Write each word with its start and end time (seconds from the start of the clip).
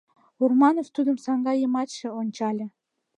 Урманов 0.43 0.87
тудым 0.95 1.17
саҥга 1.25 1.53
йымачше 1.55 2.07
ончале. 2.19 2.65